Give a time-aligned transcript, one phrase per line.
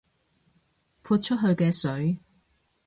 [1.03, 2.17] 潑出去嘅水